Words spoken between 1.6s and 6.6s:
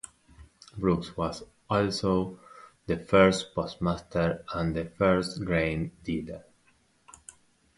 also the first postmaster and the first grain dealer.